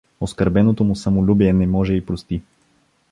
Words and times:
Оскърбеното 0.19 0.83
му 0.83 0.95
самолюбие 0.95 1.53
не 1.53 1.67
може 1.67 1.93
й 1.93 2.05
прости. 2.05 2.41